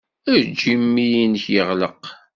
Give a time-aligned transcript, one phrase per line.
[0.35, 2.03] Ejj imi-nnek yeɣleq.